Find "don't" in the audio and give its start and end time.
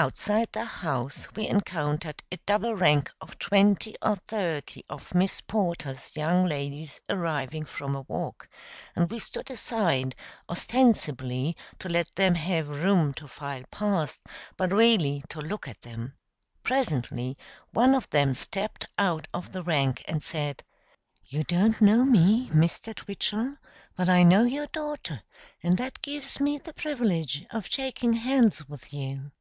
21.42-21.80